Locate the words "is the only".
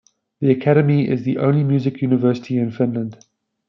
1.07-1.63